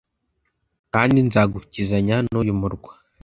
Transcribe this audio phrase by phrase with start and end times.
[0.93, 2.91] Kandi nzagukizanya n uyu murwa